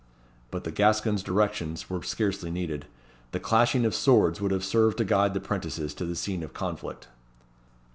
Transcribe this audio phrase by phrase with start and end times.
[0.49, 2.87] But the Gascon's directions were scarcely needed.
[3.33, 6.55] The clashing of swords would have served to guide the 'prentices to the scene of
[6.55, 7.07] conflict.